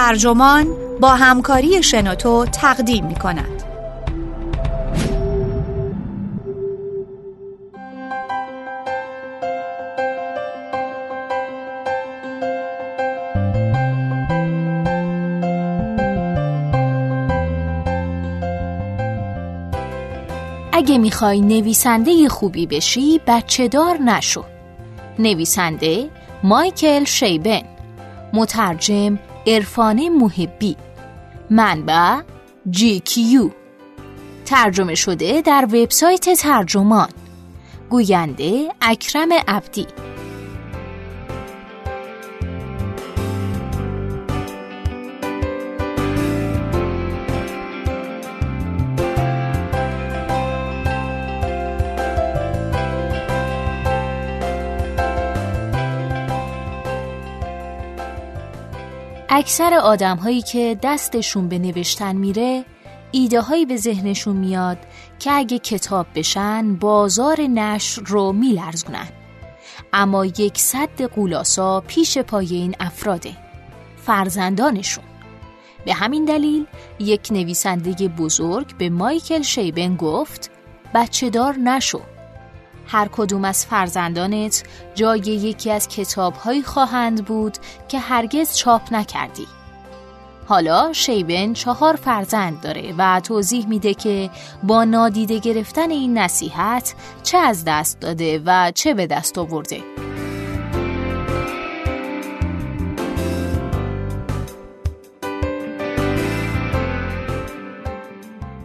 ترجمان 0.00 0.66
با 1.00 1.08
همکاری 1.08 1.82
شنوتو 1.82 2.46
تقدیم 2.46 3.06
می 3.06 3.14
کند. 3.14 3.62
اگه 20.72 20.98
می‌خوای 20.98 21.40
نویسنده 21.40 22.28
خوبی 22.28 22.66
بشی 22.66 23.20
بچه 23.26 23.68
دار 23.68 23.98
نشو 23.98 24.44
نویسنده 25.18 26.08
مایکل 26.42 27.04
شیبن 27.04 27.62
مترجم 28.32 29.18
ارفان 29.46 30.08
محبی. 30.08 30.76
منبع 31.50 32.20
جی 32.70 33.00
کیو 33.00 33.50
ترجمه 34.44 34.94
شده 34.94 35.42
در 35.42 35.64
وبسایت 35.72 36.28
ترجمان. 36.34 37.08
گوینده 37.90 38.68
اکرم 38.82 39.28
عبدی. 39.48 39.86
اکثر 59.40 59.74
آدم 59.74 60.16
هایی 60.16 60.42
که 60.42 60.78
دستشون 60.82 61.48
به 61.48 61.58
نوشتن 61.58 62.16
میره 62.16 62.64
ایده 63.10 63.40
هایی 63.40 63.66
به 63.66 63.76
ذهنشون 63.76 64.36
میاد 64.36 64.78
که 65.18 65.32
اگه 65.32 65.58
کتاب 65.58 66.06
بشن 66.14 66.76
بازار 66.76 67.40
نشر 67.40 68.02
رو 68.06 68.32
میلرزونن. 68.32 69.08
اما 69.92 70.24
یک 70.24 70.58
صد 70.58 71.02
قولاسا 71.02 71.80
پیش 71.80 72.18
پای 72.18 72.54
این 72.54 72.74
افراده 72.80 73.32
فرزندانشون. 73.96 75.04
به 75.84 75.94
همین 75.94 76.24
دلیل 76.24 76.66
یک 76.98 77.28
نویسنده 77.30 78.08
بزرگ 78.08 78.76
به 78.76 78.90
مایکل 78.90 79.42
شیبن 79.42 79.96
گفت 79.96 80.50
بچه 80.94 81.30
دار 81.30 81.56
نشو. 81.56 82.00
هر 82.90 83.08
کدوم 83.12 83.44
از 83.44 83.66
فرزندانت 83.66 84.62
جای 84.94 85.18
یکی 85.20 85.70
از 85.70 85.88
کتابهایی 85.88 86.62
خواهند 86.62 87.24
بود 87.24 87.58
که 87.88 87.98
هرگز 87.98 88.56
چاپ 88.56 88.82
نکردی. 88.92 89.46
حالا 90.46 90.92
شیبن 90.92 91.52
چهار 91.52 91.96
فرزند 91.96 92.60
داره 92.60 92.94
و 92.98 93.20
توضیح 93.20 93.66
میده 93.68 93.94
که 93.94 94.30
با 94.62 94.84
نادیده 94.84 95.38
گرفتن 95.38 95.90
این 95.90 96.18
نصیحت 96.18 96.94
چه 97.22 97.38
از 97.38 97.64
دست 97.66 98.00
داده 98.00 98.42
و 98.46 98.72
چه 98.74 98.94
به 98.94 99.06
دست 99.06 99.38
آورده. 99.38 99.80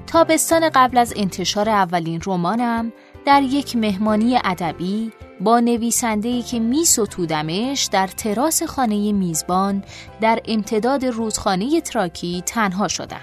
تابستان 0.07 0.69
قبل 0.69 0.97
از 0.97 1.13
انتشار 1.15 1.69
اولین 1.69 2.21
رمانم 2.25 2.93
در 3.25 3.41
یک 3.41 3.75
مهمانی 3.75 4.39
ادبی 4.43 5.11
با 5.41 5.59
نویسنده‌ای 5.59 6.41
که 6.41 6.59
می 6.59 6.85
ستودمش 6.85 7.89
در 7.91 8.07
تراس 8.07 8.63
خانه 8.63 9.11
میزبان 9.11 9.83
در 10.21 10.39
امتداد 10.45 11.05
رودخانه 11.05 11.81
تراکی 11.81 12.43
تنها 12.45 12.87
شدم. 12.87 13.21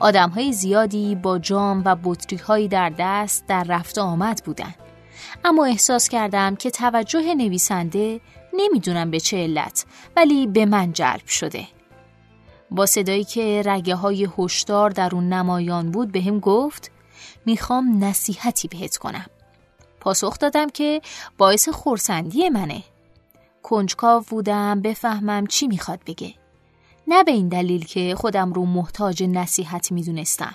آدمهای 0.00 0.52
زیادی 0.52 1.14
با 1.14 1.38
جام 1.38 1.82
و 1.84 1.96
بطری 2.04 2.68
در 2.68 2.92
دست 2.98 3.46
در 3.46 3.64
رفت 3.64 3.98
آمد 3.98 4.42
بودند. 4.44 4.74
اما 5.44 5.64
احساس 5.64 6.08
کردم 6.08 6.56
که 6.56 6.70
توجه 6.70 7.34
نویسنده 7.34 8.20
نمی‌دونم 8.54 9.10
به 9.10 9.20
چه 9.20 9.36
علت 9.36 9.84
ولی 10.16 10.46
به 10.46 10.66
من 10.66 10.92
جلب 10.92 11.26
شده. 11.26 11.64
با 12.70 12.86
صدایی 12.86 13.24
که 13.24 13.62
رگه 13.64 13.94
های 13.94 14.28
هشدار 14.38 14.90
در 14.90 15.14
اون 15.14 15.32
نمایان 15.32 15.90
بود 15.90 16.12
به 16.12 16.20
گفت 16.20 16.90
می‌خوام 17.46 18.04
نصیحتی 18.04 18.68
بهت 18.68 18.96
کنم. 18.96 19.26
پاسخ 20.00 20.38
دادم 20.38 20.68
که 20.68 21.02
باعث 21.38 21.68
خورسندی 21.68 22.48
منه. 22.48 22.82
کنجکاو 23.62 24.24
بودم 24.28 24.80
بفهمم 24.80 25.46
چی 25.46 25.66
می‌خواد 25.66 26.00
بگه. 26.06 26.34
نه 27.08 27.24
به 27.24 27.32
این 27.32 27.48
دلیل 27.48 27.84
که 27.84 28.14
خودم 28.18 28.52
رو 28.52 28.64
محتاج 28.66 29.22
نصیحت 29.22 29.92
می‌دونستم 29.92 30.54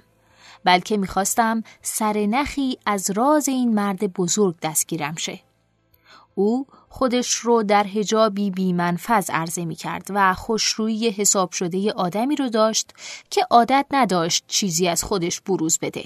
بلکه 0.64 0.98
می‌خواستم 0.98 1.64
سر 1.82 2.26
نخی 2.26 2.78
از 2.86 3.12
راز 3.12 3.50
این 3.50 3.74
مرد 3.74 4.14
بزرگ 4.14 4.56
دستگیرم 4.60 5.16
شه. 5.16 5.40
او 6.36 6.68
خودش 6.90 7.34
رو 7.34 7.64
در 7.64 7.88
هجابی 7.88 8.52
بیمنفذ 8.52 9.30
عرضه 9.30 9.66
می 9.66 9.76
کرد 9.76 10.08
و 10.10 10.34
خوشرویی 10.34 11.10
حساب 11.10 11.52
شده 11.52 11.92
آدمی 11.92 12.36
رو 12.36 12.50
داشت 12.50 12.94
که 13.30 13.46
عادت 13.50 13.86
نداشت 13.92 14.44
چیزی 14.48 14.88
از 14.88 15.04
خودش 15.04 15.42
بروز 15.42 15.80
بده. 15.82 16.06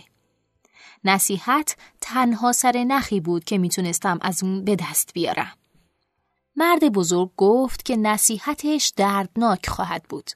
نصیحت 1.05 1.75
تنها 2.01 2.51
سر 2.51 2.83
نخی 2.87 3.19
بود 3.19 3.43
که 3.43 3.57
می‌تونستم 3.57 4.17
از 4.21 4.43
اون 4.43 4.65
به 4.65 4.75
دست 4.75 5.13
بیارم. 5.13 5.53
مرد 6.55 6.89
بزرگ 6.93 7.29
گفت 7.37 7.85
که 7.85 7.95
نصیحتش 7.95 8.93
دردناک 8.95 9.69
خواهد 9.69 10.03
بود. 10.09 10.31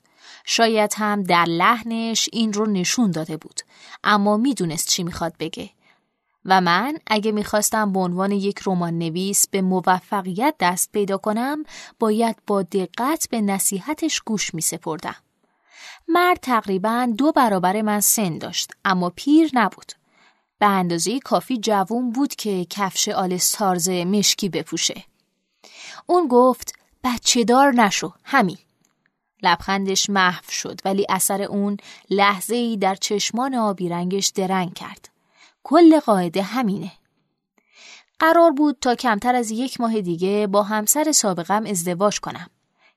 شاید 0.45 0.93
هم 0.97 1.23
در 1.23 1.45
لحنش 1.45 2.29
این 2.31 2.53
رو 2.53 2.65
نشون 2.65 3.11
داده 3.11 3.37
بود. 3.37 3.61
اما 4.03 4.37
می‌دونست 4.37 4.87
چی 4.87 5.03
می‌خواد 5.03 5.33
بگه. 5.39 5.69
و 6.45 6.61
من 6.61 6.97
اگه 7.07 7.31
می‌خواستم 7.31 7.93
به 7.93 7.99
عنوان 7.99 8.31
یک 8.31 8.59
رمان 8.65 8.97
نویس 8.97 9.47
به 9.47 9.61
موفقیت 9.61 10.55
دست 10.59 10.91
پیدا 10.91 11.17
کنم 11.17 11.63
باید 11.99 12.35
با 12.47 12.61
دقت 12.61 13.27
به 13.29 13.41
نصیحتش 13.41 14.19
گوش 14.19 14.53
می 14.53 14.61
سپردم. 14.61 15.15
مرد 16.07 16.39
تقریبا 16.41 17.13
دو 17.17 17.31
برابر 17.31 17.81
من 17.81 17.99
سن 17.99 18.37
داشت 18.37 18.71
اما 18.85 19.09
پیر 19.09 19.49
نبود. 19.53 19.91
به 20.59 20.65
اندازه 20.65 21.19
کافی 21.19 21.57
جوون 21.57 22.11
بود 22.11 22.35
که 22.35 22.65
کفش 22.69 23.07
آلستارز 23.07 23.89
مشکی 23.89 24.49
بپوشه. 24.49 25.03
اون 26.05 26.27
گفت 26.27 26.73
بچه 27.03 27.43
دار 27.43 27.71
نشو 27.73 28.13
همین. 28.23 28.57
لبخندش 29.43 30.09
محو 30.09 30.51
شد 30.51 30.81
ولی 30.85 31.05
اثر 31.09 31.41
اون 31.41 31.77
لحظه 32.09 32.55
ای 32.55 32.77
در 32.77 32.95
چشمان 32.95 33.55
آبی 33.55 33.89
رنگش 33.89 34.27
درنگ 34.27 34.73
کرد. 34.73 35.09
کل 35.63 35.99
قاعده 35.99 36.41
همینه. 36.41 36.91
قرار 38.19 38.51
بود 38.51 38.77
تا 38.81 38.95
کمتر 38.95 39.35
از 39.35 39.51
یک 39.51 39.81
ماه 39.81 40.01
دیگه 40.01 40.47
با 40.47 40.63
همسر 40.63 41.11
سابقم 41.11 41.65
ازدواج 41.65 42.19
کنم. 42.19 42.49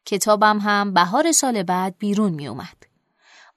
کتابم 0.06 0.58
هم 0.58 0.94
بهار 0.94 1.32
سال 1.32 1.62
بعد 1.62 1.94
بیرون 1.98 2.32
می 2.32 2.48
اومد. 2.48 2.91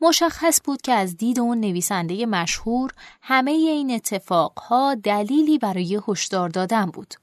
مشخص 0.07 0.61
بود 0.63 0.81
که 0.81 0.93
از 0.93 1.17
دید 1.17 1.39
اون 1.39 1.59
نویسنده 1.59 2.25
مشهور 2.25 2.91
همه 3.21 3.51
این 3.51 3.91
اتفاقها 3.91 4.95
دلیلی 4.95 5.57
برای 5.57 6.01
هشدار 6.07 6.49
دادن 6.49 6.85
بود. 6.85 7.13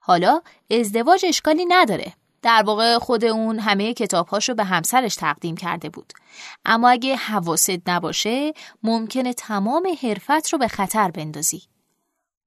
حالا 0.00 0.40
ازدواج 0.70 1.24
اشکالی 1.28 1.64
نداره. 1.68 2.12
در 2.42 2.62
واقع 2.66 2.98
خود 2.98 3.24
اون 3.24 3.58
همه 3.58 3.94
کتابهاشو 3.94 4.54
به 4.54 4.64
همسرش 4.64 5.14
تقدیم 5.14 5.56
کرده 5.56 5.88
بود. 5.88 6.12
اما 6.64 6.88
اگه 6.88 7.16
حواست 7.16 7.88
نباشه 7.88 8.52
ممکنه 8.82 9.32
تمام 9.32 9.88
حرفت 10.02 10.52
رو 10.52 10.58
به 10.58 10.68
خطر 10.68 11.10
بندازی. 11.10 11.62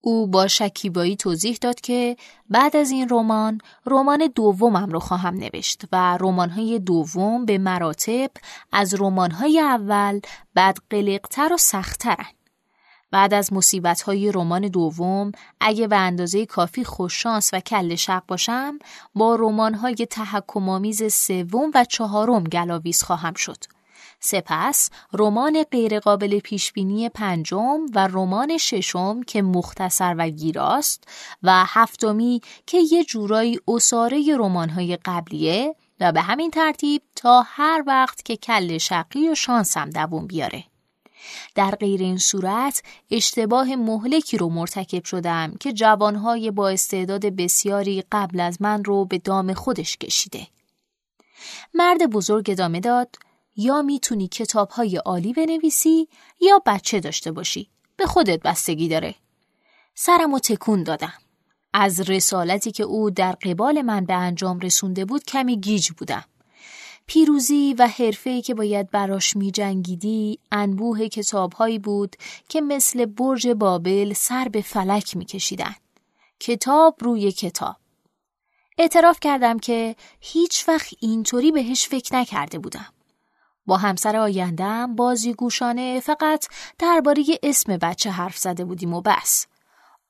او 0.02 0.28
با 0.28 0.48
شکیبایی 0.48 1.16
توضیح 1.16 1.58
داد 1.62 1.82
که 1.82 2.18
بعد 2.50 2.76
از 2.76 2.92
این 2.92 3.08
رمان 3.10 3.62
رمان 3.86 4.30
دومم 4.36 4.90
رو 4.90 5.00
خواهم 5.00 5.36
نوشت 5.36 5.84
و 5.92 6.18
رمان‌های 6.22 6.80
دوم 6.80 7.46
به 7.46 7.58
مراتب 7.58 8.32
از 8.72 8.96
رمان‌های 9.02 9.60
اول 9.60 10.20
بعد 10.54 10.78
قلقتر 10.90 11.54
و 11.54 11.58
سختترن. 11.58 12.26
بعد 13.12 13.34
از 13.34 13.50
های 14.06 14.32
رمان 14.32 14.62
دوم 14.62 15.32
اگه 15.60 15.88
به 15.88 15.98
اندازه 15.98 16.46
کافی 16.46 16.84
خوششانس 16.84 17.54
و 17.54 17.60
کل 17.60 17.96
شق 17.96 18.24
باشم 18.28 18.80
با 19.16 19.36
رمان‌های 19.36 19.96
تحکم‌آمیز 19.96 21.14
سوم 21.14 21.72
و 21.76 21.86
چهارم 21.86 22.44
گلاویز 22.44 23.04
خواهم 23.04 23.34
شد. 23.34 23.77
سپس 24.20 24.90
رمان 25.14 25.64
غیرقابل 25.72 26.40
پیشبینی 26.40 27.10
پنجم 27.10 27.86
و 27.96 28.08
رمان 28.08 28.58
ششم 28.58 29.24
که 29.24 29.42
مختصر 29.42 30.16
و 30.18 30.30
گیراست 30.30 31.04
و 31.44 31.64
هفتمی 31.68 32.42
که 32.66 32.78
یه 32.92 33.04
جورایی 33.04 33.60
اصاره 33.68 34.36
رمان‌های 34.38 34.98
قبلیه 35.06 35.76
و 36.00 36.12
به 36.12 36.22
همین 36.22 36.52
ترتیب 36.52 37.02
تا 37.16 37.44
هر 37.48 37.84
وقت 37.88 38.26
که 38.26 38.38
کل 38.38 38.78
شقی 38.78 39.30
و 39.30 39.36
شانسم 39.36 39.90
دووم 39.90 40.28
بیاره. 40.28 40.64
در 41.56 41.72
غیر 41.72 42.02
این 42.02 42.18
صورت 42.18 42.84
اشتباه 43.12 43.76
مهلکی 43.76 44.38
رو 44.38 44.50
مرتکب 44.50 45.04
شدم 45.04 45.54
که 45.60 45.74
جوانهای 45.74 46.52
با 46.52 46.70
استعداد 46.70 47.26
بسیاری 47.26 48.04
قبل 48.12 48.40
از 48.40 48.62
من 48.62 48.84
رو 48.84 49.06
به 49.06 49.18
دام 49.18 49.54
خودش 49.54 49.98
کشیده. 49.98 50.48
مرد 51.74 52.10
بزرگ 52.10 52.50
ادامه 52.50 52.80
داد 52.80 53.16
یا 53.58 53.82
می‌تونی 53.82 54.28
کتاب 54.28 54.70
های 54.70 54.98
عالی 54.98 55.34
بنویسی 55.34 56.08
یا 56.42 56.62
بچه 56.66 57.00
داشته 57.00 57.32
باشی. 57.32 57.70
به 57.98 58.06
خودت 58.06 58.42
بستگی 58.42 58.88
داره. 58.88 59.16
سرم 59.96 60.34
و 60.34 60.40
تکون 60.40 60.84
دادم. 60.84 61.14
از 61.74 62.10
رسالتی 62.10 62.72
که 62.72 62.84
او 62.84 63.10
در 63.10 63.32
قبال 63.32 63.82
من 63.82 64.06
به 64.06 64.14
انجام 64.14 64.60
رسونده 64.60 65.06
بود 65.06 65.24
کمی 65.24 65.60
گیج 65.60 65.92
بودم. 65.92 66.24
پیروزی 67.08 67.76
و 67.80 67.88
حرفه‌ای 67.88 68.42
که 68.42 68.54
باید 68.54 68.92
براش 68.92 69.36
می 69.36 69.52
جنگیدی 69.52 70.40
انبوه 70.52 71.08
کتابهایی 71.08 71.80
بود 71.80 72.16
که 72.50 72.62
مثل 72.62 73.06
برج 73.06 73.48
بابل 73.48 74.14
سر 74.14 74.48
به 74.48 74.62
فلک 74.62 75.18
می 75.18 75.26
کشیدن. 75.26 75.76
کتاب 76.40 76.96
روی 77.00 77.32
کتاب. 77.32 77.76
اعتراف 78.78 79.20
کردم 79.20 79.60
که 79.60 79.96
هیچ 80.22 80.68
وقت 80.68 80.90
اینطوری 81.00 81.52
بهش 81.52 81.88
فکر 81.88 82.16
نکرده 82.16 82.60
بودم. 82.60 82.94
با 83.68 83.78
همسر 83.78 84.16
آیندم 84.16 84.96
بازی 84.96 85.34
گوشانه 85.34 86.00
فقط 86.00 86.46
درباره 86.80 87.24
اسم 87.44 87.78
بچه 87.78 88.12
حرف 88.12 88.38
زده 88.38 88.66
بودیم 88.66 88.94
و 88.94 89.02
بس. 89.02 89.48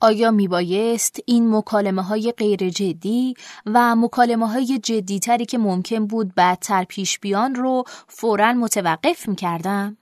آیا 0.02 0.32
میبایست 0.32 1.20
این 1.26 1.56
مکالمه 1.56 2.02
های 2.02 2.34
غیر 2.38 2.70
جدی 2.70 3.34
و 3.66 3.96
مکالمه 3.96 4.48
های 4.48 4.80
جدی 4.80 5.20
تری 5.20 5.46
که 5.46 5.58
ممکن 5.58 6.08
بود 6.08 6.36
بعدتر 6.36 6.84
پیش 6.84 7.20
بیان 7.20 7.56
رو 7.56 7.84
فورا 8.08 8.54
متوقف 8.54 9.28
می‌کردم؟ 9.28 9.98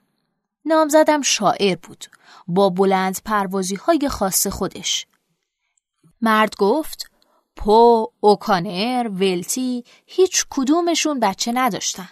نامزدم 0.64 1.22
شاعر 1.22 1.76
بود 1.76 2.04
با 2.48 2.68
بلند 2.68 3.18
پروازی 3.24 3.74
های 3.74 4.08
خاص 4.08 4.46
خودش. 4.46 5.06
مرد 6.20 6.56
گفت 6.56 7.10
پو، 7.56 8.06
اوکانر، 8.20 9.08
ولتی 9.08 9.84
هیچ 10.06 10.46
کدومشون 10.50 11.20
بچه 11.20 11.52
نداشتن. 11.54 12.08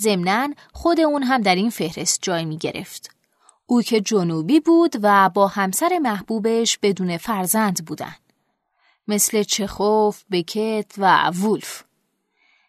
ضمناً 0.00 0.48
خود 0.72 1.00
اون 1.00 1.22
هم 1.22 1.42
در 1.42 1.54
این 1.54 1.70
فهرست 1.70 2.18
جای 2.22 2.44
می 2.44 2.58
گرفت. 2.58 3.10
او 3.66 3.82
که 3.82 4.00
جنوبی 4.00 4.60
بود 4.60 4.96
و 5.02 5.28
با 5.28 5.48
همسر 5.48 5.98
محبوبش 5.98 6.78
بدون 6.78 7.16
فرزند 7.16 7.84
بودن. 7.84 8.14
مثل 9.08 9.42
چخوف، 9.42 10.24
بکت 10.30 10.92
و 10.98 11.28
وولف. 11.28 11.84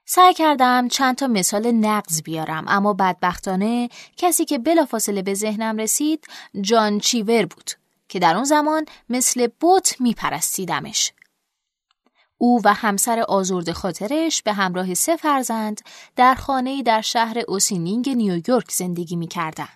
سعی 0.05 0.33
کردم 0.33 0.87
چند 0.87 1.15
تا 1.15 1.27
مثال 1.27 1.71
نقض 1.71 2.21
بیارم 2.21 2.65
اما 2.67 2.93
بدبختانه 2.93 3.89
کسی 4.17 4.45
که 4.45 4.57
بلافاصله 4.57 5.21
به 5.21 5.33
ذهنم 5.33 5.77
رسید 5.77 6.27
جان 6.61 6.99
چیور 6.99 7.45
بود 7.45 7.71
که 8.09 8.19
در 8.19 8.35
اون 8.35 8.43
زمان 8.43 8.85
مثل 9.09 9.47
بوت 9.59 10.01
میپرستیدمش. 10.01 11.13
او 12.37 12.61
و 12.65 12.73
همسر 12.73 13.19
آزرد 13.19 13.71
خاطرش 13.71 14.41
به 14.41 14.53
همراه 14.53 14.93
سه 14.93 15.15
فرزند 15.15 15.81
در 16.15 16.35
خانه 16.35 16.83
در 16.83 17.01
شهر 17.01 17.37
اوسینینگ 17.47 18.09
نیویورک 18.09 18.71
زندگی 18.71 19.15
می‌کردن. 19.15 19.69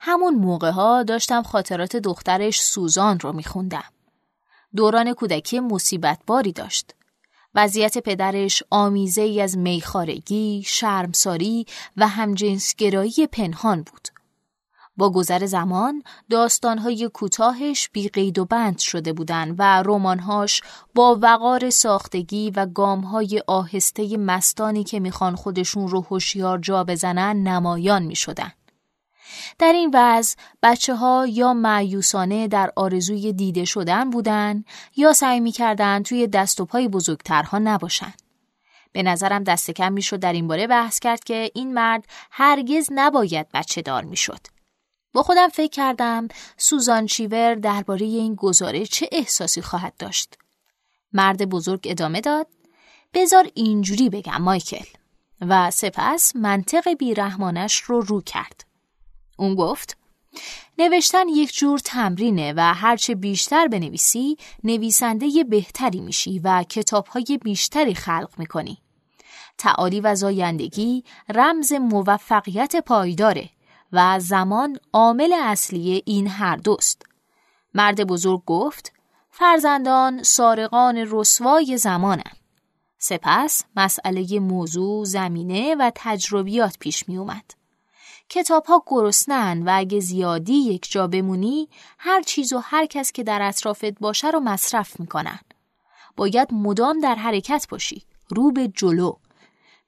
همون 0.00 0.34
موقع 0.34 0.70
ها 0.70 1.02
داشتم 1.02 1.42
خاطرات 1.42 1.96
دخترش 1.96 2.62
سوزان 2.62 3.20
رو 3.20 3.32
میخوندم. 3.32 3.84
دوران 4.76 5.14
کودکی 5.14 5.60
مصیبت 5.60 6.18
باری 6.26 6.52
داشت. 6.52 6.94
وضعیت 7.54 7.98
پدرش 7.98 8.62
آمیزه 8.70 9.22
ای 9.22 9.40
از 9.40 9.58
میخارگی، 9.58 10.62
شرمساری 10.66 11.66
و 11.96 12.08
همجنسگرایی 12.08 13.26
پنهان 13.32 13.82
بود. 13.82 14.08
با 14.96 15.10
گذر 15.10 15.46
زمان 15.46 16.02
داستانهای 16.30 17.10
کوتاهش 17.14 17.88
بی 17.92 18.08
قید 18.08 18.38
و 18.38 18.44
بند 18.44 18.78
شده 18.78 19.12
بودند 19.12 19.54
و 19.58 19.82
رمانهاش 19.86 20.62
با 20.94 21.18
وقار 21.22 21.70
ساختگی 21.70 22.50
و 22.50 22.66
گامهای 22.66 23.42
آهسته 23.46 24.16
مستانی 24.16 24.84
که 24.84 25.00
می‌خوان 25.00 25.34
خودشون 25.36 25.88
رو 25.88 26.00
هوشیار 26.00 26.58
جا 26.58 26.84
بزنن 26.84 27.48
نمایان 27.48 28.02
می‌شدن. 28.02 28.52
در 29.58 29.72
این 29.72 29.90
وضع 29.94 30.36
بچه 30.62 30.94
ها 30.94 31.26
یا 31.26 31.54
معیوسانه 31.54 32.48
در 32.48 32.72
آرزوی 32.76 33.32
دیده 33.32 33.64
شدن 33.64 34.10
بودن 34.10 34.64
یا 34.96 35.12
سعی 35.12 35.40
می‌کردن 35.40 36.02
توی 36.02 36.26
دست 36.26 36.60
و 36.60 36.64
پای 36.64 36.88
بزرگترها 36.88 37.58
نباشن. 37.58 38.12
به 38.92 39.02
نظرم 39.02 39.44
دست 39.44 39.70
کم 39.70 39.92
می‌شد 39.92 40.20
در 40.20 40.32
این 40.32 40.46
باره 40.46 40.66
بحث 40.66 40.98
کرد 40.98 41.24
که 41.24 41.50
این 41.54 41.74
مرد 41.74 42.04
هرگز 42.30 42.88
نباید 42.92 43.46
بچه 43.54 43.82
دار 43.82 44.04
می‌شد. 44.04 44.53
با 45.14 45.22
خودم 45.22 45.48
فکر 45.48 45.70
کردم 45.70 46.28
سوزان 46.56 47.06
چیور 47.06 47.54
درباره 47.54 48.06
این 48.06 48.34
گزاره 48.34 48.86
چه 48.86 49.08
احساسی 49.12 49.62
خواهد 49.62 49.94
داشت. 49.98 50.38
مرد 51.12 51.48
بزرگ 51.48 51.80
ادامه 51.84 52.20
داد 52.20 52.46
بزار 53.14 53.50
اینجوری 53.54 54.10
بگم 54.10 54.42
مایکل 54.42 54.84
و 55.40 55.70
سپس 55.70 56.36
منطق 56.36 56.88
بیرحمانش 56.88 57.76
رو 57.76 58.00
رو 58.00 58.20
کرد. 58.20 58.64
اون 59.38 59.54
گفت 59.54 59.96
نوشتن 60.78 61.28
یک 61.28 61.54
جور 61.54 61.78
تمرینه 61.78 62.52
و 62.56 62.74
هرچه 62.74 63.14
بیشتر 63.14 63.68
بنویسی 63.68 64.36
نویسنده 64.64 65.44
بهتری 65.44 66.00
میشی 66.00 66.38
و 66.38 66.62
کتابهای 66.62 67.38
بیشتری 67.42 67.94
خلق 67.94 68.30
می‌کنی. 68.38 68.78
تعالی 69.58 70.00
و 70.00 70.14
زایندگی 70.14 71.04
رمز 71.28 71.72
موفقیت 71.72 72.76
پایداره 72.76 73.50
و 73.94 74.20
زمان 74.20 74.78
عامل 74.92 75.34
اصلی 75.42 76.02
این 76.06 76.26
هر 76.26 76.56
دوست. 76.56 77.02
مرد 77.74 78.04
بزرگ 78.04 78.42
گفت 78.46 78.92
فرزندان 79.30 80.22
سارقان 80.22 81.08
رسوای 81.10 81.78
زمانن. 81.78 82.32
سپس 82.98 83.64
مسئله 83.76 84.38
موضوع 84.40 85.04
زمینه 85.04 85.74
و 85.74 85.90
تجربیات 85.94 86.78
پیش 86.78 87.08
می 87.08 87.16
اومد. 87.16 87.50
کتاب 88.28 88.64
ها 88.64 88.82
گرسنن 88.86 89.62
و 89.62 89.70
اگه 89.74 90.00
زیادی 90.00 90.54
یک 90.54 90.92
جا 90.92 91.06
بمونی 91.06 91.68
هر 91.98 92.22
چیز 92.22 92.52
و 92.52 92.58
هر 92.58 92.86
کس 92.86 93.12
که 93.12 93.22
در 93.22 93.42
اطرافت 93.42 94.00
باشه 94.00 94.30
رو 94.30 94.40
مصرف 94.40 95.00
می‌کنن. 95.00 95.38
باید 96.16 96.48
مدام 96.54 97.00
در 97.00 97.14
حرکت 97.14 97.66
باشی. 97.70 98.02
رو 98.28 98.52
به 98.52 98.68
جلو. 98.68 99.12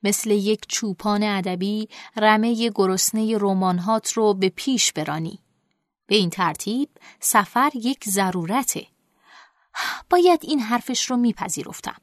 مثل 0.06 0.30
یک 0.30 0.66
چوپان 0.68 1.22
ادبی 1.22 1.88
رمه 2.16 2.70
گرسنه 2.74 3.38
رمانهات 3.38 4.12
رو 4.12 4.34
به 4.34 4.48
پیش 4.48 4.92
برانی. 4.92 5.38
به 6.06 6.16
این 6.16 6.30
ترتیب 6.30 6.88
سفر 7.20 7.70
یک 7.74 8.04
ضرورته. 8.08 8.86
باید 10.10 10.40
این 10.42 10.60
حرفش 10.60 11.10
رو 11.10 11.16
میپذیرفتم 11.16 11.96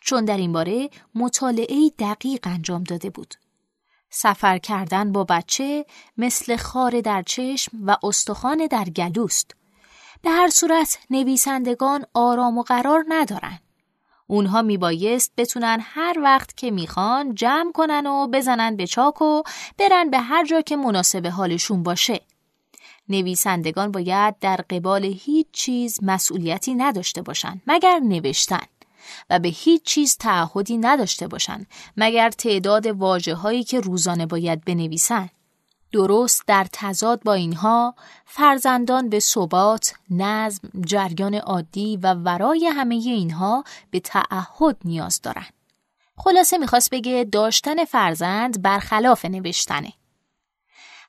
چون 0.00 0.24
در 0.24 0.36
این 0.36 0.52
باره 0.52 0.90
مطالعه 1.14 1.90
دقیق 1.98 2.46
انجام 2.46 2.84
داده 2.84 3.10
بود. 3.10 3.34
سفر 4.10 4.58
کردن 4.58 5.12
با 5.12 5.24
بچه 5.24 5.86
مثل 6.16 6.56
خار 6.56 7.00
در 7.00 7.22
چشم 7.22 7.78
و 7.86 7.96
استخوان 8.02 8.66
در 8.66 8.84
گلوست. 8.84 9.56
به 10.22 10.30
هر 10.30 10.48
صورت 10.48 10.98
نویسندگان 11.10 12.04
آرام 12.14 12.58
و 12.58 12.62
قرار 12.62 13.04
ندارن. 13.08 13.58
اونها 14.26 14.62
میبایست 14.62 15.32
بتونن 15.36 15.78
هر 15.80 16.18
وقت 16.22 16.56
که 16.56 16.70
می‌خوان 16.70 17.34
جمع 17.34 17.72
کنن 17.72 18.06
و 18.06 18.28
بزنن 18.28 18.76
به 18.76 18.86
چاک 18.86 19.22
و 19.22 19.42
برن 19.78 20.10
به 20.10 20.18
هر 20.18 20.44
جا 20.44 20.60
که 20.60 20.76
مناسب 20.76 21.26
حالشون 21.26 21.82
باشه. 21.82 22.20
نویسندگان 23.08 23.92
باید 23.92 24.38
در 24.38 24.56
قبال 24.56 25.04
هیچ 25.04 25.46
چیز 25.52 25.98
مسئولیتی 26.02 26.74
نداشته 26.74 27.22
باشن 27.22 27.62
مگر 27.66 27.98
نوشتن. 27.98 28.66
و 29.30 29.38
به 29.38 29.48
هیچ 29.48 29.82
چیز 29.82 30.16
تعهدی 30.16 30.76
نداشته 30.76 31.28
باشند 31.28 31.66
مگر 31.96 32.30
تعداد 32.30 32.86
واجه 32.86 33.34
هایی 33.34 33.64
که 33.64 33.80
روزانه 33.80 34.26
باید 34.26 34.64
بنویسند. 34.64 35.30
درست 35.92 36.42
در 36.46 36.66
تضاد 36.72 37.22
با 37.22 37.32
اینها 37.34 37.94
فرزندان 38.26 39.08
به 39.08 39.20
ثبات، 39.20 39.94
نظم، 40.10 40.68
جریان 40.86 41.34
عادی 41.34 41.96
و 41.96 42.14
ورای 42.14 42.66
همه 42.66 42.94
اینها 42.94 43.64
به 43.90 44.00
تعهد 44.00 44.76
نیاز 44.84 45.20
دارند. 45.22 45.52
خلاصه 46.16 46.58
می‌خواست 46.58 46.90
بگه 46.90 47.28
داشتن 47.32 47.84
فرزند 47.84 48.62
برخلاف 48.62 49.24
نوشتنه. 49.24 49.92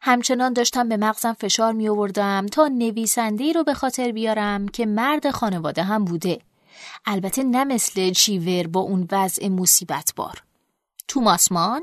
همچنان 0.01 0.53
داشتم 0.53 0.89
به 0.89 0.97
مغزم 0.97 1.33
فشار 1.33 1.73
می 1.73 1.89
آوردم 1.89 2.45
تا 2.45 2.67
نویسنده 2.67 3.51
رو 3.51 3.63
به 3.63 3.73
خاطر 3.73 4.11
بیارم 4.11 4.67
که 4.67 4.85
مرد 4.85 5.31
خانواده 5.31 5.83
هم 5.83 6.05
بوده 6.05 6.39
البته 7.05 7.43
نه 7.43 7.63
مثل 7.63 8.11
چیور 8.11 8.67
با 8.67 8.79
اون 8.79 9.07
وضع 9.11 9.47
مصیبت 9.47 10.13
بار 10.15 10.43
توماسمان 11.07 11.81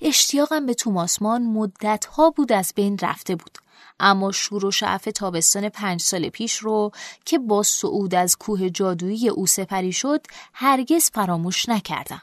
اشتیاقم 0.00 0.66
به 0.66 0.74
توماسمان 0.74 1.42
مدت 1.42 2.04
ها 2.04 2.30
بود 2.30 2.52
از 2.52 2.72
بین 2.76 2.98
رفته 2.98 3.36
بود. 3.36 3.58
اما 4.00 4.32
شور 4.32 4.64
و 4.64 4.70
شعف 4.70 5.08
تابستان 5.14 5.68
پنج 5.68 6.00
سال 6.00 6.28
پیش 6.28 6.56
رو 6.56 6.90
که 7.24 7.38
با 7.38 7.62
صعود 7.62 8.14
از 8.14 8.36
کوه 8.36 8.70
جادویی 8.70 9.28
او 9.28 9.46
سپری 9.46 9.92
شد 9.92 10.26
هرگز 10.54 11.10
فراموش 11.10 11.68
نکردم. 11.68 12.22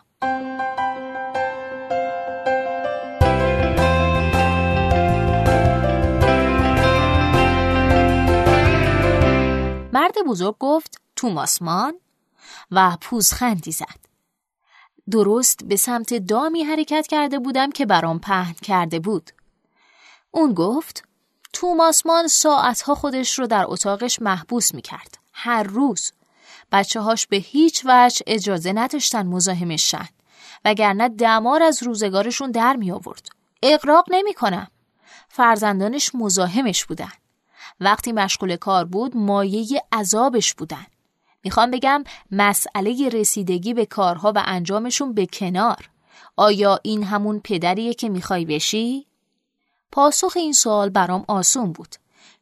مرد 9.93 10.15
بزرگ 10.27 10.55
گفت 10.59 11.01
توماسمان 11.15 11.99
و 12.71 12.97
پوزخندی 13.01 13.71
زد. 13.71 14.08
درست 15.11 15.63
به 15.65 15.75
سمت 15.75 16.13
دامی 16.13 16.63
حرکت 16.63 17.07
کرده 17.07 17.39
بودم 17.39 17.71
که 17.71 17.85
برام 17.85 18.19
پهن 18.19 18.53
کرده 18.53 18.99
بود. 18.99 19.31
اون 20.31 20.53
گفت 20.53 21.03
توماسمان 21.53 22.27
ساعتها 22.27 22.95
خودش 22.95 23.39
رو 23.39 23.47
در 23.47 23.65
اتاقش 23.67 24.21
محبوس 24.21 24.73
می 24.73 24.81
کرد. 24.81 25.17
هر 25.33 25.63
روز. 25.63 26.11
بچه 26.71 26.99
هاش 26.99 27.27
به 27.27 27.37
هیچ 27.37 27.85
وجه 27.85 28.23
اجازه 28.27 28.73
نداشتن 28.73 29.27
مزاحمش 29.27 29.91
شن. 29.91 30.07
وگرنه 30.65 31.09
دمار 31.09 31.63
از 31.63 31.83
روزگارشون 31.83 32.51
در 32.51 32.75
می 32.75 32.91
آورد. 32.91 33.27
اقراق 33.63 34.05
نمی 34.11 34.33
کنم. 34.33 34.67
فرزندانش 35.29 36.11
مزاحمش 36.15 36.85
بودن. 36.85 37.11
وقتی 37.79 38.11
مشغول 38.11 38.55
کار 38.55 38.85
بود 38.85 39.17
مایه 39.17 39.83
عذابش 39.91 40.53
بودن. 40.53 40.85
می‌خوام 41.43 41.71
بگم 41.71 42.03
مسئله 42.31 43.09
رسیدگی 43.09 43.73
به 43.73 43.85
کارها 43.85 44.33
و 44.35 44.43
انجامشون 44.45 45.13
به 45.13 45.25
کنار. 45.25 45.89
آیا 46.37 46.79
این 46.83 47.03
همون 47.03 47.39
پدریه 47.39 47.93
که 47.93 48.09
می‌خوای 48.09 48.45
بشی؟ 48.45 49.07
پاسخ 49.91 50.33
این 50.35 50.53
سوال 50.53 50.89
برام 50.89 51.25
آسون 51.27 51.71
بود. 51.71 51.95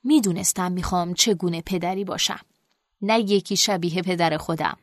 می‌دونستم 0.03 0.71
می‌خوام 0.71 1.13
چگونه 1.13 1.61
پدری 1.61 2.03
باشم. 2.03 2.39
نه 3.01 3.19
یکی 3.19 3.57
شبیه 3.57 4.01
پدر 4.01 4.37
خودم. 4.37 4.77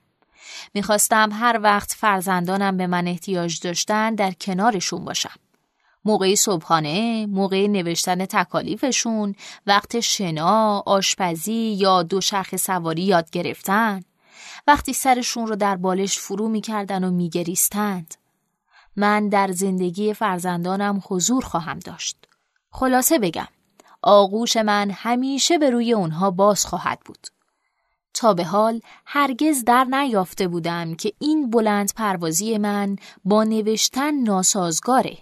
می‌خواستم 0.75 1.29
هر 1.33 1.61
وقت 1.63 1.93
فرزندانم 1.93 2.77
به 2.77 2.87
من 2.87 3.09
احتیاج 3.09 3.61
داشتن 3.61 4.15
در 4.15 4.33
کنارشون 4.33 5.05
باشم. 5.05 5.35
موقع 6.05 6.35
صبحانه، 6.35 7.27
موقع 7.27 7.67
نوشتن 7.67 8.25
تکالیفشون، 8.25 9.35
وقت 9.67 10.01
شنا، 10.01 10.83
آشپزی 10.87 11.77
یا 11.79 12.03
دو 12.03 12.21
شرخ 12.21 12.57
سواری 12.57 13.03
یاد 13.03 13.31
گرفتن، 13.31 14.03
وقتی 14.67 14.93
سرشون 14.93 15.47
رو 15.47 15.57
در 15.57 15.77
بالش 15.77 16.19
فرو 16.19 16.49
می‌کردن 16.49 17.05
و 17.05 17.11
میگریستند. 17.11 18.15
من 18.97 19.29
در 19.29 19.53
زندگی 19.53 20.15
فرزندانم 20.15 21.03
حضور 21.09 21.45
خواهم 21.45 21.79
داشت. 21.79 22.17
خلاصه 22.71 23.19
بگم، 23.19 23.49
آغوش 24.03 24.57
من 24.57 24.91
همیشه 24.91 25.59
به 25.59 25.71
روی 25.71 25.93
اونها 25.93 26.31
باز 26.31 26.67
خواهد 26.67 27.01
بود. 27.05 27.27
تا 28.15 28.35
به 28.35 28.45
حال 28.45 28.81
هرگز 29.07 29.65
در 29.65 29.85
نیافته 29.85 30.49
بودم 30.49 30.95
که 30.95 31.13
این 31.19 31.51
بلند 31.51 31.93
پروازی 31.95 32.59
من 32.59 32.97
با 33.25 33.45
نوشتن 33.45 34.15
ناسازگاره. 34.15 35.19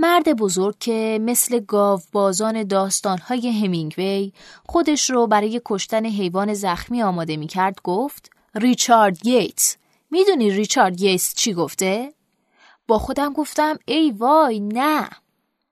مرد 0.00 0.36
بزرگ 0.36 0.78
که 0.80 1.18
مثل 1.22 1.60
گاو 1.60 2.00
بازان 2.12 2.62
داستانهای 2.62 3.50
همینگوی 3.50 4.32
خودش 4.66 5.10
رو 5.10 5.26
برای 5.26 5.60
کشتن 5.64 6.06
حیوان 6.06 6.54
زخمی 6.54 7.02
آماده 7.02 7.36
می 7.36 7.46
کرد 7.46 7.78
گفت 7.84 8.30
ریچارد 8.54 9.26
ییتس 9.26 9.76
می‌دونی 10.10 10.50
ریچارد 10.50 11.00
ییتس 11.00 11.34
چی 11.34 11.54
گفته؟ 11.54 12.12
با 12.88 12.98
خودم 12.98 13.32
گفتم 13.32 13.78
ای 13.86 14.10
وای 14.10 14.60
نه 14.60 15.08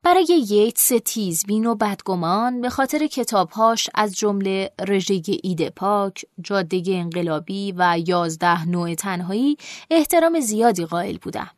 برای 0.03 0.45
ییتس 0.49 0.93
تیزبین 1.05 1.67
و 1.67 1.75
بدگمان 1.75 2.61
به 2.61 2.71
خاطر 2.71 3.07
کتابهاش 3.07 3.91
از 3.95 4.17
جمله 4.17 4.71
رژه 4.89 5.21
ایده 5.43 5.71
پاک، 5.71 6.25
جاده 6.41 6.83
انقلابی 6.87 7.75
و 7.77 7.99
یازده 8.07 8.69
نوع 8.69 8.95
تنهایی 8.95 9.57
احترام 9.91 10.41
زیادی 10.41 10.87
قائل 10.87 11.17
بودم. 11.17 11.51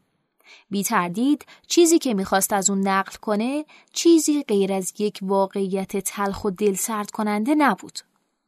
بی 0.70 0.82
تردید 0.82 1.46
چیزی 1.66 1.98
که 1.98 2.14
می‌خواست 2.14 2.52
از 2.52 2.70
اون 2.70 2.88
نقل 2.88 3.16
کنه 3.22 3.64
چیزی 3.92 4.42
غیر 4.42 4.72
از 4.72 4.92
یک 4.98 5.18
واقعیت 5.22 5.96
تلخ 5.96 6.44
و 6.44 6.50
دل 6.50 6.74
سرد 6.74 7.10
کننده 7.10 7.54
نبود. 7.54 7.98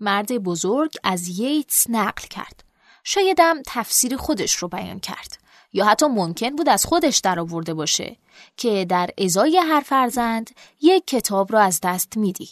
مرد 0.01 0.33
بزرگ 0.39 0.93
از 1.05 1.29
ییتس 1.29 1.87
نقل 1.91 2.23
کرد. 2.23 2.65
شایدم 3.05 3.63
تفسیر 3.67 4.17
خودش 4.17 4.55
رو 4.55 4.69
بیان 4.69 5.01
کرد. 5.01 5.39
یا 5.73 5.85
حتی 5.85 6.07
ممکن 6.07 6.57
بود 6.57 6.69
از 6.69 6.85
خودش 6.85 7.19
در 7.19 7.41
آورده 7.41 7.75
باشه 7.75 8.17
که 8.57 8.85
در 8.89 9.11
ازای 9.19 9.57
هر 9.59 9.81
فرزند 9.81 10.51
یک 10.81 11.07
کتاب 11.07 11.53
رو 11.53 11.59
از 11.59 11.81
دست 11.83 12.17
میدی. 12.17 12.49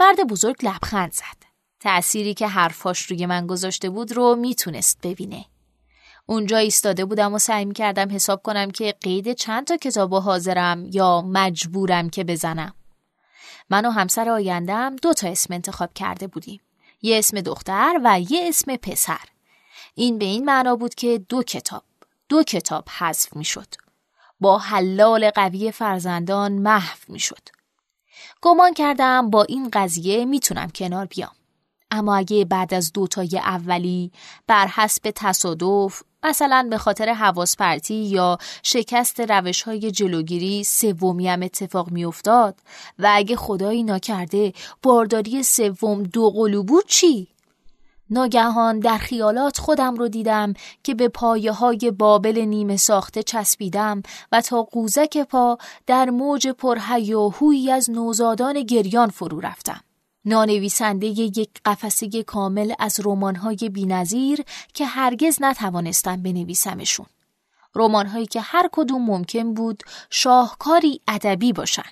مرد 0.00 0.26
بزرگ 0.28 0.56
لبخند 0.62 1.12
زد. 1.12 1.42
تأثیری 1.80 2.34
که 2.34 2.46
حرفاش 2.46 3.02
روی 3.02 3.26
من 3.26 3.46
گذاشته 3.46 3.90
بود 3.90 4.12
رو 4.12 4.36
می‌تونست 4.36 4.98
ببینه. 5.02 5.44
اونجا 6.26 6.56
ایستاده 6.56 7.04
بودم 7.04 7.34
و 7.34 7.38
سعی 7.38 7.72
کردم 7.72 8.14
حساب 8.14 8.42
کنم 8.42 8.70
که 8.70 8.94
قید 9.00 9.32
چند 9.32 9.66
تا 9.66 9.76
کتاب 9.76 10.14
حاضرم 10.14 10.86
یا 10.92 11.22
مجبورم 11.22 12.10
که 12.10 12.24
بزنم. 12.24 12.74
من 13.70 13.86
و 13.86 13.90
همسر 13.90 14.28
آیندم 14.28 14.96
دو 14.96 15.14
تا 15.14 15.28
اسم 15.28 15.54
انتخاب 15.54 15.92
کرده 15.94 16.26
بودیم. 16.26 16.60
یه 17.02 17.18
اسم 17.18 17.40
دختر 17.40 18.00
و 18.04 18.20
یه 18.20 18.48
اسم 18.48 18.76
پسر. 18.76 19.20
این 19.94 20.18
به 20.18 20.24
این 20.24 20.44
معنا 20.44 20.76
بود 20.76 20.94
که 20.94 21.18
دو 21.28 21.42
کتاب 21.42 21.82
دو 22.28 22.42
کتاب 22.42 22.88
حذف 22.98 23.36
می‌شد. 23.36 23.66
با 24.40 24.58
حلال 24.58 25.30
قوی 25.30 25.72
فرزندان 25.72 26.52
محو 26.52 26.98
می‌شد. 27.08 27.48
گمان 28.40 28.74
کردم 28.74 29.30
با 29.30 29.42
این 29.42 29.70
قضیه 29.72 30.24
می‌تونم 30.24 30.70
کنار 30.70 31.06
بیام. 31.06 31.32
اما 31.90 32.16
اگه 32.16 32.44
بعد 32.44 32.74
از 32.74 32.92
دوتای 32.92 33.38
اولی 33.38 34.12
بر 34.46 34.66
حسب 34.66 35.12
تصادف 35.14 36.02
مثلا 36.24 36.66
به 36.70 36.78
خاطر 36.78 37.12
حواس 37.12 37.56
پرتی 37.56 37.94
یا 37.94 38.38
شکست 38.62 39.20
روش 39.20 39.62
های 39.62 39.90
جلوگیری 39.90 40.64
سومی 40.64 41.28
هم 41.28 41.42
اتفاق 41.42 41.90
میافتاد 41.90 42.54
و 42.98 43.10
اگه 43.14 43.36
خدایی 43.36 43.82
ناکرده 43.82 44.52
بارداری 44.82 45.42
سوم 45.42 46.02
دو 46.02 46.30
قلو 46.30 46.62
بود 46.62 46.86
چی؟ 46.86 47.28
ناگهان 48.10 48.78
در 48.78 48.98
خیالات 48.98 49.58
خودم 49.58 49.94
رو 49.94 50.08
دیدم 50.08 50.54
که 50.82 50.94
به 50.94 51.08
پایه 51.08 51.52
های 51.52 51.90
بابل 51.98 52.38
نیمه 52.38 52.76
ساخته 52.76 53.22
چسبیدم 53.22 54.02
و 54.32 54.40
تا 54.40 54.62
قوزک 54.62 55.18
پا 55.18 55.58
در 55.86 56.10
موج 56.10 56.48
پرهیاهویی 56.48 57.70
از 57.70 57.90
نوزادان 57.90 58.62
گریان 58.62 59.08
فرو 59.08 59.40
رفتم. 59.40 59.80
نانویسنده 60.24 61.06
یک 61.06 61.50
قفسه 61.64 62.22
کامل 62.22 62.72
از 62.78 63.00
رمان‌های 63.04 63.68
بینظیر 63.72 64.44
که 64.74 64.86
هرگز 64.86 65.38
نتوانستم 65.40 66.22
بنویسمشون. 66.22 67.06
رمان‌هایی 67.74 68.26
که 68.26 68.40
هر 68.40 68.68
کدوم 68.72 69.10
ممکن 69.10 69.54
بود 69.54 69.82
شاهکاری 70.10 71.00
ادبی 71.08 71.52
باشن. 71.52 71.90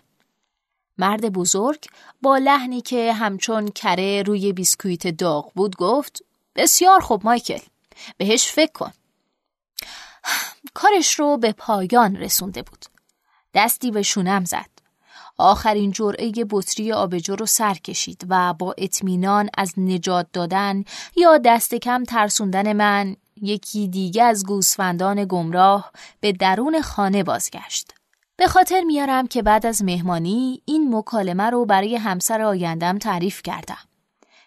مرد 1.00 1.32
بزرگ 1.32 1.86
با 2.22 2.38
لحنی 2.38 2.80
که 2.80 3.12
همچون 3.12 3.68
کره 3.68 4.22
روی 4.22 4.52
بیسکویت 4.52 5.06
داغ 5.06 5.52
بود 5.54 5.76
گفت 5.76 6.22
بسیار 6.56 7.00
خوب 7.00 7.24
مایکل 7.24 7.60
بهش 8.16 8.46
فکر 8.46 8.72
کن 8.72 8.92
کارش 10.74 11.14
رو 11.14 11.36
به 11.36 11.52
پایان 11.52 12.16
رسونده 12.16 12.62
بود 12.62 12.84
دستی 13.54 13.90
به 13.90 14.02
شونم 14.02 14.44
زد 14.44 14.79
آخرین 15.40 15.90
جرعه 15.90 16.32
بطری 16.50 16.92
آبجو 16.92 17.36
رو 17.36 17.46
سر 17.46 17.74
کشید 17.74 18.26
و 18.28 18.54
با 18.54 18.74
اطمینان 18.78 19.48
از 19.58 19.72
نجات 19.76 20.26
دادن 20.32 20.84
یا 21.16 21.38
دست 21.38 21.74
کم 21.74 22.04
ترسوندن 22.04 22.72
من 22.72 23.16
یکی 23.42 23.88
دیگه 23.88 24.22
از 24.22 24.46
گوسفندان 24.46 25.24
گمراه 25.24 25.92
به 26.20 26.32
درون 26.32 26.82
خانه 26.82 27.22
بازگشت. 27.22 27.94
به 28.36 28.46
خاطر 28.46 28.80
میارم 28.80 29.26
که 29.26 29.42
بعد 29.42 29.66
از 29.66 29.84
مهمانی 29.84 30.62
این 30.64 30.96
مکالمه 30.96 31.50
رو 31.50 31.64
برای 31.64 31.96
همسر 31.96 32.42
آیندم 32.42 32.98
تعریف 32.98 33.42
کردم. 33.42 33.89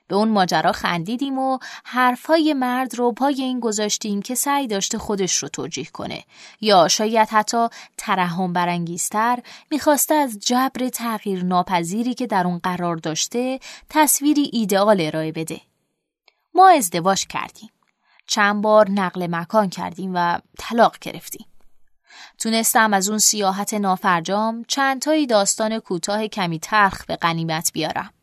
به 0.07 0.15
اون 0.15 0.29
ماجرا 0.29 0.71
خندیدیم 0.71 1.39
و 1.39 1.59
حرفای 1.85 2.53
مرد 2.53 2.95
رو 2.95 3.11
پای 3.11 3.41
این 3.41 3.59
گذاشتیم 3.59 4.21
که 4.21 4.35
سعی 4.35 4.67
داشته 4.67 4.97
خودش 4.97 5.37
رو 5.37 5.49
توجیه 5.49 5.85
کنه 5.85 6.23
یا 6.61 6.87
شاید 6.87 7.29
حتی 7.29 7.67
ترحم 7.97 8.53
برانگیزتر 8.53 9.39
می‌خواسته 9.71 10.13
از 10.13 10.39
جبر 10.39 10.89
تغییر 10.89 11.43
ناپذیری 11.43 12.13
که 12.13 12.27
در 12.27 12.47
اون 12.47 12.57
قرار 12.57 12.95
داشته 12.95 13.59
تصویری 13.89 14.49
ایدئال 14.53 15.01
ارائه 15.01 15.31
بده. 15.31 15.61
ما 16.53 16.69
ازدواج 16.69 17.27
کردیم. 17.27 17.69
چند 18.27 18.61
بار 18.61 18.91
نقل 18.91 19.27
مکان 19.29 19.69
کردیم 19.69 20.11
و 20.15 20.39
طلاق 20.59 20.99
گرفتیم. 21.01 21.45
تونستم 22.37 22.93
از 22.93 23.09
اون 23.09 23.17
سیاحت 23.17 23.73
نافرجام 23.73 24.63
چندتایی 24.67 25.27
داستان 25.27 25.79
کوتاه 25.79 26.27
کمی 26.27 26.59
ترخ 26.59 27.05
به 27.05 27.15
قنیمت 27.15 27.71
بیارم. 27.73 28.13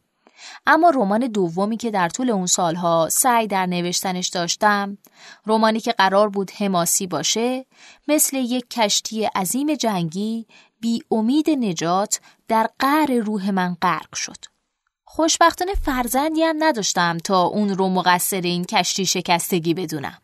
اما 0.67 0.91
رمان 0.91 1.27
دومی 1.27 1.77
که 1.77 1.91
در 1.91 2.09
طول 2.09 2.31
اون 2.31 2.47
سالها 2.47 3.09
سعی 3.11 3.47
در 3.47 3.67
نوشتنش 3.67 4.29
داشتم 4.29 4.99
رمانی 5.47 5.81
که 5.81 5.93
قرار 5.93 6.29
بود 6.29 6.51
حماسی 6.51 7.07
باشه 7.07 7.67
مثل 8.09 8.37
یک 8.37 8.71
کشتی 8.71 9.25
عظیم 9.25 9.75
جنگی 9.75 10.47
بی 10.81 11.03
امید 11.11 11.51
نجات 11.51 12.21
در 12.49 12.71
قعر 12.79 13.13
روح 13.13 13.51
من 13.51 13.77
غرق 13.83 14.15
شد. 14.15 14.45
خوشبختانه 15.05 15.75
فرزندی 15.75 16.43
هم 16.43 16.57
نداشتم 16.59 17.19
تا 17.19 17.43
اون 17.43 17.69
رو 17.69 17.89
مقصر 17.89 18.41
این 18.41 18.65
کشتی 18.65 19.07
شکستگی 19.07 19.75
بدونم. 19.75 20.19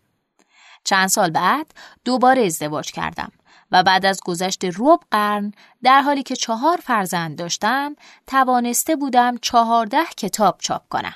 چند 0.84 1.08
سال 1.08 1.30
بعد 1.30 1.66
دوباره 2.04 2.42
ازدواج 2.42 2.92
کردم. 2.92 3.32
و 3.72 3.82
بعد 3.82 4.06
از 4.06 4.20
گذشت 4.24 4.64
روب 4.64 5.00
قرن 5.10 5.52
در 5.82 6.00
حالی 6.00 6.22
که 6.22 6.36
چهار 6.36 6.76
فرزند 6.76 7.38
داشتم 7.38 7.96
توانسته 8.26 8.96
بودم 8.96 9.36
چهارده 9.42 10.04
کتاب 10.16 10.56
چاپ 10.58 10.82
کنم. 10.88 11.14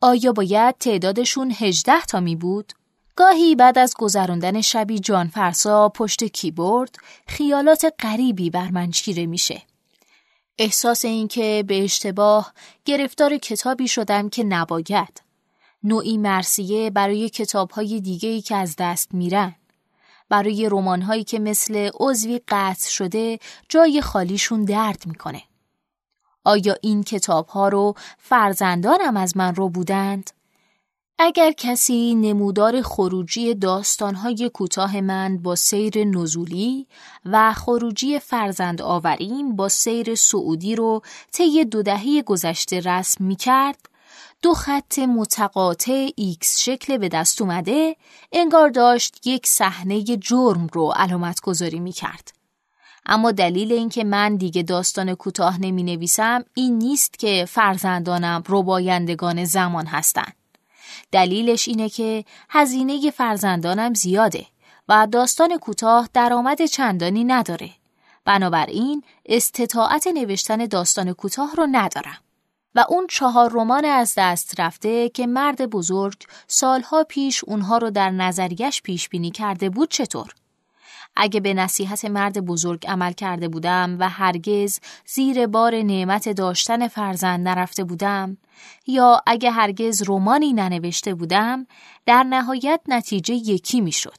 آیا 0.00 0.32
باید 0.32 0.78
تعدادشون 0.78 1.54
هجده 1.58 2.00
تا 2.00 2.20
می 2.20 2.36
بود؟ 2.36 2.72
گاهی 3.16 3.54
بعد 3.54 3.78
از 3.78 3.94
گذراندن 3.98 4.60
شبی 4.60 4.98
جان 4.98 5.28
فرسا 5.28 5.88
پشت 5.88 6.24
کیبورد 6.24 6.96
خیالات 7.26 7.94
غریبی 7.98 8.50
بر 8.50 8.70
من 8.70 8.90
چیره 8.90 9.26
میشه. 9.26 9.62
احساس 10.58 11.04
اینکه 11.04 11.64
به 11.66 11.84
اشتباه 11.84 12.52
گرفتار 12.84 13.36
کتابی 13.36 13.88
شدم 13.88 14.28
که 14.28 14.44
نباید. 14.44 15.22
نوعی 15.84 16.18
مرسیه 16.18 16.90
برای 16.90 17.28
کتابهای 17.28 18.00
دیگهی 18.00 18.40
که 18.40 18.56
از 18.56 18.76
دست 18.78 19.14
میرن. 19.14 19.54
برای 20.32 20.68
رمانهایی 20.68 21.24
که 21.24 21.38
مثل 21.38 21.90
عضوی 22.00 22.40
قطع 22.48 22.88
شده 22.90 23.38
جای 23.68 24.00
خالیشون 24.00 24.64
درد 24.64 25.02
می‌کنه. 25.06 25.42
آیا 26.44 26.76
این 26.82 27.02
کتابها 27.02 27.68
رو 27.68 27.94
فرزندانم 28.18 29.16
از 29.16 29.36
من 29.36 29.54
رو 29.54 29.68
بودند؟ 29.68 30.30
اگر 31.18 31.52
کسی 31.52 32.14
نمودار 32.14 32.82
خروجی 32.82 33.54
داستانهای 33.54 34.50
کوتاه 34.54 35.00
من 35.00 35.38
با 35.38 35.54
سیر 35.56 36.04
نزولی 36.04 36.86
و 37.24 37.52
خروجی 37.52 38.18
فرزندآوریم 38.18 39.56
با 39.56 39.68
سیر 39.68 40.14
صعودی 40.14 40.76
رو 40.76 41.02
طی 41.32 41.64
دو 41.64 41.82
دهه 41.82 42.22
گذشته 42.22 42.80
رسم 42.80 43.24
می 43.24 43.36
کرد، 43.36 43.88
دو 44.42 44.54
خط 44.54 44.98
متقاطع 44.98 46.08
ایکس 46.16 46.60
شکل 46.60 46.96
به 46.98 47.08
دست 47.08 47.42
اومده 47.42 47.96
انگار 48.32 48.68
داشت 48.68 49.26
یک 49.26 49.46
صحنه 49.46 50.02
جرم 50.02 50.66
رو 50.72 50.92
علامت 50.96 51.40
گذاری 51.40 51.80
می 51.80 51.92
کرد. 51.92 52.32
اما 53.06 53.32
دلیل 53.32 53.72
اینکه 53.72 54.04
من 54.04 54.36
دیگه 54.36 54.62
داستان 54.62 55.14
کوتاه 55.14 55.60
نمی 55.60 55.82
نویسم 55.82 56.44
این 56.54 56.78
نیست 56.78 57.18
که 57.18 57.44
فرزندانم 57.48 58.42
ربایندگان 58.48 59.44
زمان 59.44 59.86
هستند. 59.86 60.36
دلیلش 61.12 61.68
اینه 61.68 61.88
که 61.88 62.24
هزینه 62.50 63.10
فرزندانم 63.10 63.94
زیاده 63.94 64.46
و 64.88 65.06
داستان 65.12 65.58
کوتاه 65.58 66.08
درآمد 66.14 66.64
چندانی 66.64 67.24
نداره. 67.24 67.70
بنابراین 68.24 69.02
استطاعت 69.26 70.06
نوشتن 70.06 70.66
داستان 70.66 71.12
کوتاه 71.12 71.54
رو 71.56 71.66
ندارم. 71.72 72.18
و 72.74 72.84
اون 72.88 73.06
چهار 73.06 73.50
رمان 73.52 73.84
از 73.84 74.14
دست 74.16 74.60
رفته 74.60 75.08
که 75.08 75.26
مرد 75.26 75.66
بزرگ 75.66 76.22
سالها 76.46 77.04
پیش 77.04 77.44
اونها 77.44 77.78
رو 77.78 77.90
در 77.90 78.10
نظریش 78.10 78.82
پیش 78.82 79.08
بینی 79.08 79.30
کرده 79.30 79.70
بود 79.70 79.90
چطور؟ 79.90 80.34
اگه 81.16 81.40
به 81.40 81.54
نصیحت 81.54 82.04
مرد 82.04 82.44
بزرگ 82.44 82.86
عمل 82.86 83.12
کرده 83.12 83.48
بودم 83.48 83.96
و 83.98 84.08
هرگز 84.08 84.80
زیر 85.06 85.46
بار 85.46 85.74
نعمت 85.74 86.28
داشتن 86.28 86.88
فرزند 86.88 87.48
نرفته 87.48 87.84
بودم 87.84 88.36
یا 88.86 89.20
اگه 89.26 89.50
هرگز 89.50 90.02
رومانی 90.02 90.52
ننوشته 90.52 91.14
بودم 91.14 91.66
در 92.06 92.22
نهایت 92.22 92.80
نتیجه 92.88 93.34
یکی 93.34 93.80
می‌شد. 93.80 94.18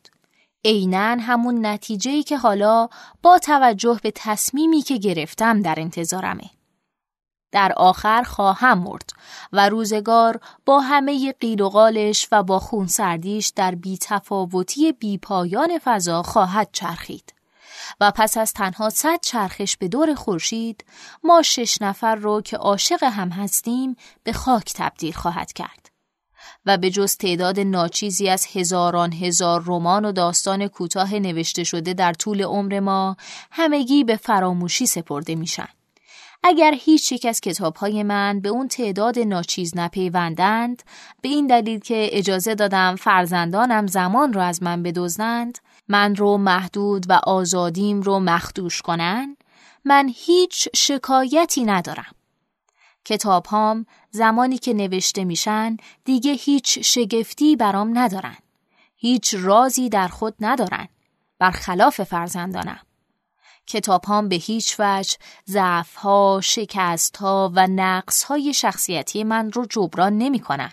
عینا 0.65 1.17
همون 1.19 1.65
نتیجه‌ای 1.65 2.24
که 2.24 2.38
حالا 2.38 2.89
با 3.22 3.39
توجه 3.39 4.00
به 4.03 4.12
تصمیمی 4.15 4.81
که 4.81 4.98
گرفتم 4.98 5.62
در 5.62 5.75
انتظارمه. 5.77 6.50
در 7.53 7.74
آخر 7.77 8.24
خواهم 8.24 8.77
مرد 8.79 9.10
و 9.53 9.69
روزگار 9.69 10.39
با 10.65 10.79
همه 10.79 11.31
قیل 11.31 11.62
و 11.62 11.69
قالش 11.69 12.27
و 12.31 12.43
با 12.43 12.60
خون 12.60 12.88
سردیش 12.88 13.48
در 13.55 13.75
بیتفاوتی 13.75 14.91
بیپایان 14.91 15.79
فضا 15.83 16.24
خواهد 16.24 16.69
چرخید. 16.72 17.33
و 18.00 18.12
پس 18.12 18.38
از 18.38 18.53
تنها 18.53 18.89
صد 18.89 19.19
چرخش 19.22 19.77
به 19.77 19.88
دور 19.88 20.15
خورشید 20.15 20.86
ما 21.24 21.41
شش 21.41 21.81
نفر 21.81 22.15
رو 22.15 22.41
که 22.41 22.57
عاشق 22.57 23.03
هم 23.03 23.29
هستیم 23.29 23.95
به 24.24 24.33
خاک 24.33 24.74
تبدیل 24.75 25.13
خواهد 25.13 25.53
کرد. 25.53 25.89
و 26.65 26.77
به 26.77 26.89
جز 26.89 27.17
تعداد 27.17 27.60
ناچیزی 27.60 28.29
از 28.29 28.48
هزاران 28.53 29.13
هزار 29.13 29.63
رمان 29.65 30.05
و 30.05 30.12
داستان 30.12 30.67
کوتاه 30.67 31.13
نوشته 31.13 31.63
شده 31.63 31.93
در 31.93 32.13
طول 32.13 32.43
عمر 32.43 32.79
ما 32.79 33.17
همگی 33.51 34.03
به 34.03 34.15
فراموشی 34.15 34.86
سپرده 34.86 35.36
میشن. 35.36 35.67
اگر 36.44 36.74
هیچ 36.79 37.12
یک 37.12 37.25
از 37.25 37.42
کتابهای 37.42 38.03
من 38.03 38.40
به 38.40 38.50
اون 38.50 38.68
تعداد 38.68 39.20
ناچیز 39.20 39.77
نپیوندند 39.77 40.84
به 41.22 41.29
این 41.29 41.48
دلیل 41.48 41.79
که 41.79 42.10
اجازه 42.12 42.56
دادم 42.56 42.96
فرزندانم 42.96 43.88
زمان 43.88 44.34
را 44.34 44.44
از 44.44 44.64
من 44.64 44.84
بدزدند 44.84 45.60
من 45.88 46.16
رو 46.16 46.38
محدود 46.38 47.06
و 47.10 47.14
آزادیم 47.14 48.01
رو 48.01 48.20
مخدوش 48.20 48.82
کنن 48.82 49.38
من 49.86 50.12
هیچ 50.16 50.70
شکایتی 50.75 51.64
ندارم. 51.64 52.16
کتاب 53.06 53.46
هام 53.46 53.86
زمانی 54.12 54.58
که 54.58 54.74
نوشته 54.74 55.24
میشن 55.24 55.77
دیگه 56.06 56.32
هیچ 56.32 56.79
شگفتی 56.79 57.56
برام 57.56 57.98
ندارن. 57.98 58.38
هیچ 58.96 59.36
رازی 59.40 59.90
در 59.90 60.08
خود 60.08 60.36
ندارن. 60.40 60.88
برخلاف 61.40 62.03
فرزندانم. 62.03 62.79
کتاب 63.68 64.06
هم 64.06 64.30
به 64.30 64.36
هیچ 64.36 64.76
وجه 64.80 65.18
ضعف 65.50 65.96
ها، 65.96 66.40
شکست 66.44 67.18
ها 67.18 67.52
و 67.56 67.68
نقص 67.68 68.24
های 68.24 68.54
شخصیتی 68.54 69.24
من 69.24 69.52
رو 69.52 69.66
جبران 69.66 70.18
نمی 70.18 70.40
کنن. 70.40 70.72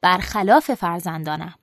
برخلاف 0.00 0.74
فرزندانم. 0.74 1.54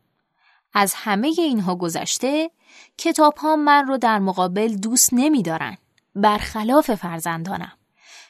از 0.73 0.93
همه 0.93 1.27
اینها 1.37 1.75
گذشته 1.75 2.51
کتاب 2.97 3.37
ها 3.37 3.55
من 3.55 3.87
رو 3.87 3.97
در 3.97 4.19
مقابل 4.19 4.75
دوست 4.75 5.09
نمی 5.13 5.43
دارن. 5.43 5.77
برخلاف 6.15 6.95
فرزندانم. 6.95 7.71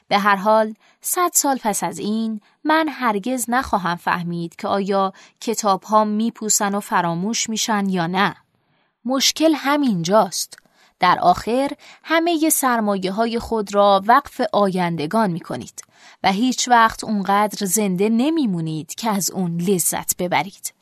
به 0.08 0.18
هر 0.18 0.36
حال 0.36 0.74
صد 1.00 1.30
سال 1.34 1.58
پس 1.62 1.82
از 1.82 1.98
این 1.98 2.40
من 2.64 2.88
هرگز 2.88 3.44
نخواهم 3.48 3.96
فهمید 3.96 4.56
که 4.56 4.68
آیا 4.68 5.12
کتاب 5.40 5.82
ها 5.82 6.04
می 6.04 6.30
پوسن 6.30 6.74
و 6.74 6.80
فراموش 6.80 7.48
میشن 7.48 7.88
یا 7.88 8.06
نه. 8.06 8.36
مشکل 9.04 9.52
همینجاست. 9.54 10.58
در 11.00 11.18
آخر 11.20 11.70
همه 12.04 12.50
سرمایه 12.50 13.12
های 13.12 13.38
خود 13.38 13.74
را 13.74 14.02
وقف 14.06 14.40
آیندگان 14.52 15.30
می 15.30 15.40
کنید 15.40 15.82
و 16.22 16.32
هیچ 16.32 16.68
وقت 16.68 17.04
اونقدر 17.04 17.66
زنده 17.66 18.08
نمی 18.08 18.46
مونید 18.46 18.94
که 18.94 19.10
از 19.10 19.30
اون 19.30 19.60
لذت 19.60 20.16
ببرید. 20.16 20.74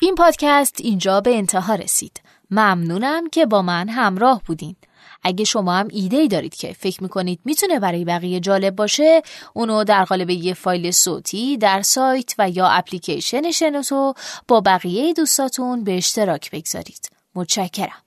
این 0.00 0.14
پادکست 0.14 0.76
اینجا 0.80 1.20
به 1.20 1.36
انتها 1.36 1.74
رسید. 1.74 2.20
ممنونم 2.50 3.28
که 3.30 3.46
با 3.46 3.62
من 3.62 3.88
همراه 3.88 4.42
بودین. 4.46 4.76
اگه 5.22 5.44
شما 5.44 5.72
هم 5.72 5.88
ایده 5.90 6.16
ای 6.16 6.28
دارید 6.28 6.54
که 6.54 6.72
فکر 6.72 7.02
می‌کنید 7.02 7.40
می‌تونه 7.44 7.80
برای 7.80 8.04
بقیه 8.04 8.40
جالب 8.40 8.76
باشه 8.76 9.22
اونو 9.52 9.84
در 9.84 10.04
قالب 10.04 10.30
یه 10.30 10.54
فایل 10.54 10.90
صوتی 10.90 11.56
در 11.56 11.82
سایت 11.82 12.34
و 12.38 12.50
یا 12.50 12.68
اپلیکیشن 12.68 13.50
شنوتو 13.50 14.14
با 14.48 14.60
بقیه 14.60 15.12
دوستاتون 15.12 15.84
به 15.84 15.96
اشتراک 15.96 16.50
بگذارید. 16.50 17.10
متشکرم. 17.34 18.02